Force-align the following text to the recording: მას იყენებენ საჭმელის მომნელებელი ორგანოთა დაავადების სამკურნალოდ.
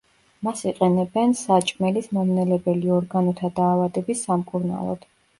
მას 0.45 0.61
იყენებენ 0.67 1.33
საჭმელის 1.41 2.07
მომნელებელი 2.17 2.93
ორგანოთა 2.95 3.51
დაავადების 3.59 4.23
სამკურნალოდ. 4.31 5.05